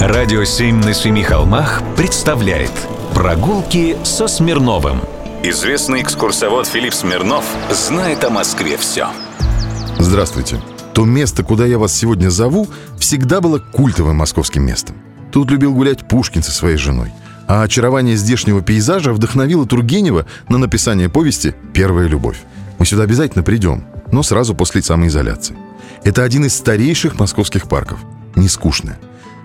[0.00, 2.70] Радио «Семь на семи холмах» представляет
[3.14, 5.00] Прогулки со Смирновым
[5.42, 9.08] Известный экскурсовод Филипп Смирнов знает о Москве все
[9.98, 10.60] Здравствуйте.
[10.92, 14.96] То место, куда я вас сегодня зову, всегда было культовым московским местом.
[15.32, 17.10] Тут любил гулять Пушкин со своей женой.
[17.48, 22.42] А очарование здешнего пейзажа вдохновило Тургенева на написание повести «Первая любовь».
[22.78, 25.56] Мы сюда обязательно придем, но сразу после самоизоляции.
[26.04, 27.98] Это один из старейших московских парков.
[28.34, 28.98] Не скучно.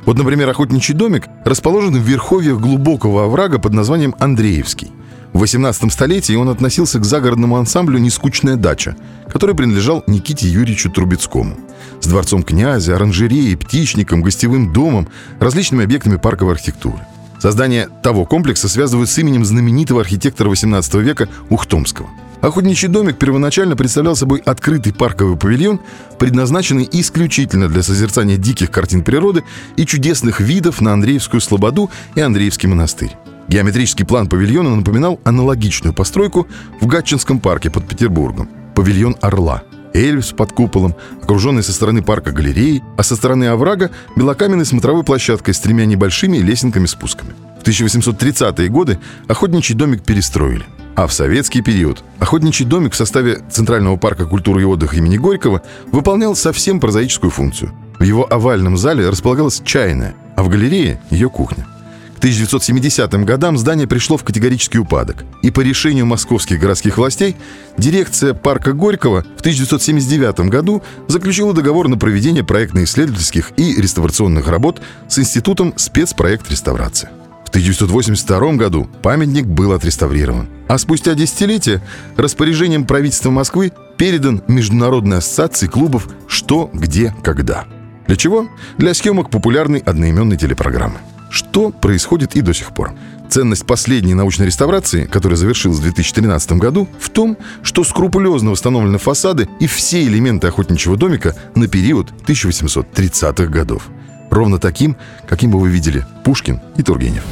[0.06, 4.92] Вот, например, охотничий домик расположен в верховьях глубокого оврага под названием Андреевский.
[5.34, 8.96] В 18 столетии он относился к загородному ансамблю «Нескучная дача»,
[9.32, 11.56] который принадлежал Никите Юрьевичу Трубецкому.
[12.02, 15.08] С дворцом князя, оранжереей, птичником, гостевым домом,
[15.40, 17.00] различными объектами парковой архитектуры.
[17.40, 22.10] Создание того комплекса связывают с именем знаменитого архитектора 18 века Ухтомского–
[22.42, 25.80] Охотничий домик первоначально представлял собой открытый парковый павильон,
[26.18, 29.44] предназначенный исключительно для созерцания диких картин природы
[29.78, 33.16] и чудесных видов на Андреевскую Слободу и Андреевский монастырь.
[33.48, 36.48] Геометрический план павильона напоминал аналогичную постройку
[36.80, 38.50] в Гатчинском парке под Петербургом.
[38.74, 39.64] Павильон «Орла».
[39.94, 45.54] Эльвис под куполом, окруженный со стороны парка галереей, а со стороны оврага– белокаменной смотровой площадкой
[45.54, 47.34] с тремя небольшими лесенками-спусками.
[47.60, 50.64] В 1830-е годы охотничий домик перестроили–
[50.96, 55.62] а в советский период охотничий домик в составе Центрального парка культуры и отдыха имени Горького
[55.92, 57.74] выполнял совсем прозаическую функцию.
[58.00, 61.68] В его овальном зале располагалась чайная, а в галерее– ее кухня.
[62.16, 67.36] К 1970 годам здание пришло в категорический упадок, и по решению московских городских властей
[67.78, 75.18] дирекция парка Горького в 1979 году заключила договор на проведение проектно-исследовательских и реставрационных работ с
[75.18, 77.10] Институтом спецпроект реставрации.
[77.52, 81.82] В 1982 году памятник был отреставрирован– а спустя десятилетия
[82.16, 87.66] распоряжением правительства Москвы передан Международной ассоциации клубов «Что, где, когда».
[88.08, 88.48] Для чего?
[88.78, 91.00] Для съемок популярной одноименной телепрограммы.
[91.30, 92.94] Что происходит и до сих пор.
[93.30, 99.50] Ценность последней научной реставрации, которая завершилась в 2013 году, в том, что скрупулезно восстановлены фасады
[99.60, 103.90] и все элементы охотничьего домика на период 1830-х годов–
[104.32, 104.96] ровно таким,
[105.28, 107.24] каким бы вы видели Пушкин и Тургенев.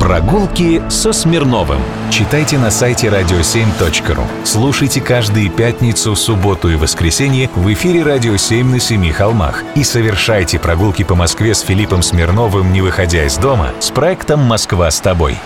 [0.00, 1.80] Прогулки со Смирновым.
[2.10, 4.24] Читайте на сайте radio7.ru.
[4.44, 9.62] Слушайте каждые пятницу, субботу и воскресенье в эфире «Радио 7» на Семи холмах.
[9.74, 14.90] И совершайте прогулки по Москве с Филиппом Смирновым, не выходя из дома, с проектом «Москва
[14.90, 15.36] с тобой».